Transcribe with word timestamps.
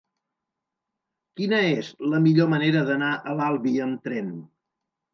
Quina 1.41 1.59
és 1.83 1.93
la 2.15 2.23
millor 2.25 2.51
manera 2.57 2.85
d'anar 2.91 3.13
a 3.35 3.39
l'Albi 3.39 3.79
amb 3.89 4.05
tren? 4.11 4.37